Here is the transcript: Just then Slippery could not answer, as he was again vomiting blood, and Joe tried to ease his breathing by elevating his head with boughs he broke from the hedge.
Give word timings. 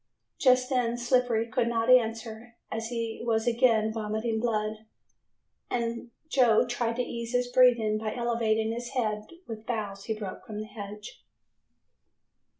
Just 0.39 0.67
then 0.71 0.97
Slippery 0.97 1.45
could 1.45 1.67
not 1.67 1.87
answer, 1.87 2.55
as 2.71 2.87
he 2.87 3.21
was 3.23 3.45
again 3.45 3.93
vomiting 3.93 4.39
blood, 4.39 4.87
and 5.69 6.09
Joe 6.27 6.65
tried 6.65 6.95
to 6.95 7.03
ease 7.03 7.33
his 7.33 7.45
breathing 7.51 7.99
by 7.99 8.15
elevating 8.15 8.71
his 8.71 8.93
head 8.93 9.27
with 9.45 9.67
boughs 9.67 10.05
he 10.05 10.15
broke 10.17 10.43
from 10.47 10.59
the 10.59 10.65
hedge. 10.65 11.23